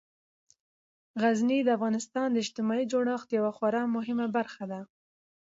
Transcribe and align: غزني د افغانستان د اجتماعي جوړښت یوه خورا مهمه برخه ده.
غزني 1.21 1.59
د 1.63 1.69
افغانستان 1.77 2.27
د 2.31 2.37
اجتماعي 2.43 2.85
جوړښت 2.91 3.29
یوه 3.37 3.51
خورا 3.57 3.83
مهمه 3.95 4.27
برخه 4.37 4.63
ده. 4.71 4.81